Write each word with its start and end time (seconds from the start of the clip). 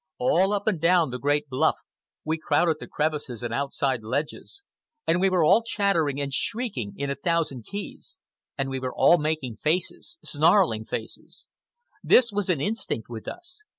All 0.17 0.51
up 0.51 0.65
and 0.65 0.81
down 0.81 1.11
the 1.11 1.19
great 1.19 1.47
bluff, 1.47 1.77
we 2.25 2.39
crowded 2.39 2.77
the 2.79 2.87
crevices 2.87 3.43
and 3.43 3.53
outside 3.53 4.01
ledges, 4.01 4.63
and 5.05 5.21
we 5.21 5.29
were 5.29 5.43
all 5.45 5.61
chattering 5.61 6.19
and 6.19 6.33
shrieking 6.33 6.93
in 6.97 7.11
a 7.11 7.15
thousand 7.15 7.65
keys. 7.65 8.17
And 8.57 8.71
we 8.71 8.79
were 8.79 8.95
all 8.95 9.19
making 9.19 9.57
faces—snarling 9.57 10.85
faces; 10.85 11.47
this 12.03 12.31
was 12.31 12.49
an 12.49 12.59
instinct 12.59 13.09
with 13.09 13.27
us. 13.27 13.61